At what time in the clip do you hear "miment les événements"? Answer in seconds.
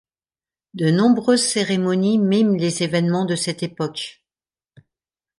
2.17-3.25